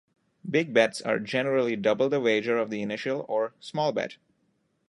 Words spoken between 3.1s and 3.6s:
or